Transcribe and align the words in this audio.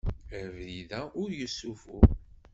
Abrid-a 0.39 1.01
ur 1.21 1.29
yessuffuɣ. 1.39 2.05